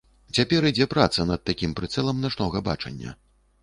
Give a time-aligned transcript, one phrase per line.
[0.37, 3.19] Цяпер ідзе праца над такім прыцэлам начнога бачання.